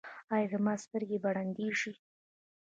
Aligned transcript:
ایا 0.33 0.49
زما 0.53 0.73
سترګې 0.83 1.17
به 1.23 1.29
ړندې 1.35 1.67
شي؟ 1.79 1.93